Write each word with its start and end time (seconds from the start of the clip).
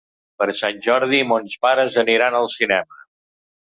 Per 0.43 0.47
Sant 0.59 0.81
Jordi 0.85 1.21
mons 1.33 1.61
pares 1.69 2.03
aniran 2.07 2.43
al 2.43 2.53
cinema. 2.59 3.09